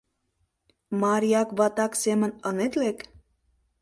—Марияк-ватак 1.01 1.91
семын 2.03 2.31
ынет 2.49 2.73
лек? 2.81 2.97